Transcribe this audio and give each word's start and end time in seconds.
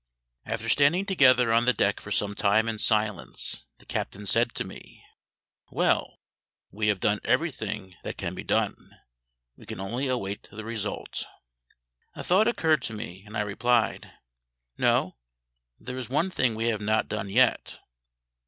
After 0.47 0.67
standing 0.67 1.05
together 1.05 1.53
on 1.53 1.65
the 1.65 1.73
deck 1.75 1.99
for 1.99 2.09
some 2.09 2.33
time 2.33 2.67
in 2.67 2.79
silence, 2.79 3.67
the 3.77 3.85
captain 3.85 4.25
said 4.25 4.55
to 4.55 4.63
me, 4.63 5.05
"Well, 5.69 6.17
we 6.71 6.87
have 6.87 6.99
done 6.99 7.19
everything 7.23 7.93
that 8.01 8.17
can 8.17 8.33
be 8.33 8.43
done; 8.43 8.97
we 9.55 9.67
can 9.67 9.79
only 9.79 10.07
await 10.07 10.49
the 10.49 10.65
result." 10.65 11.27
A 12.15 12.23
thought 12.23 12.47
occurred 12.47 12.81
to 12.81 12.93
me, 12.95 13.23
and 13.27 13.37
I 13.37 13.41
replied, 13.41 14.11
"No, 14.75 15.17
there 15.79 15.99
is 15.99 16.09
one 16.09 16.31
thing 16.31 16.55
we 16.55 16.69
have 16.69 16.81
not 16.81 17.07
done 17.07 17.29
yet." 17.29 17.77